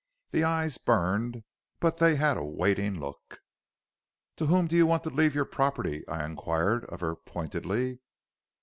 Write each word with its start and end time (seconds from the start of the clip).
The 0.31 0.43
eyes 0.43 0.79
burned, 0.79 1.43
but 1.79 1.99
they 1.99 2.15
had 2.15 2.35
a 2.35 2.43
waiting 2.43 2.99
look. 2.99 3.41
"'To 4.37 4.47
whom 4.47 4.65
do 4.65 4.75
you 4.75 4.87
want 4.87 5.03
to 5.03 5.11
leave 5.11 5.35
your 5.35 5.45
property?' 5.45 6.07
I 6.09 6.25
inquired 6.25 6.85
of 6.85 7.01
her 7.01 7.15
pointedly. 7.15 7.99